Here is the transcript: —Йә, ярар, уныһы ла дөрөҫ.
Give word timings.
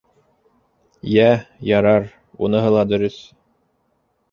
—Йә, 1.15 1.27
ярар, 1.69 2.09
уныһы 2.47 2.75
ла 2.79 2.89
дөрөҫ. 2.95 3.21